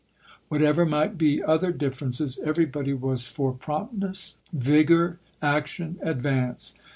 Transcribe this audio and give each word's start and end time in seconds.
What 0.49 0.63
ever 0.63 0.83
might 0.83 1.15
be 1.15 1.43
other 1.43 1.71
differences, 1.71 2.39
everybody 2.43 2.91
was 2.91 3.27
for 3.27 3.51
promptness, 3.53 4.35
vigor, 4.51 5.19
action, 5.43 5.99
advance. 6.01 6.73